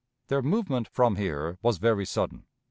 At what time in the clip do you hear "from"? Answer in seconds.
0.87-1.17